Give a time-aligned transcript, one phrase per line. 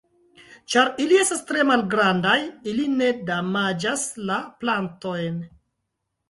[0.75, 2.37] Ĉar ili esta tre malgrandaj
[2.71, 5.39] ili ne damaĝas la plantojn.